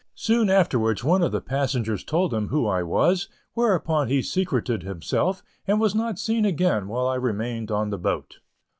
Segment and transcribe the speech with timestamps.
[0.15, 5.43] Soon afterwards one of the passengers told him who I was, whereupon he secreted himself,
[5.67, 8.39] and was not seen again while I remained on the boat.